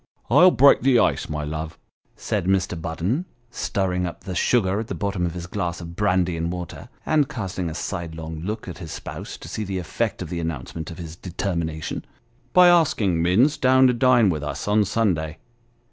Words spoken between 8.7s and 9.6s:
his spouse to